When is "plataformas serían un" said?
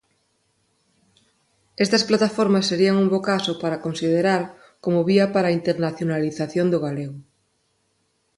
2.09-3.07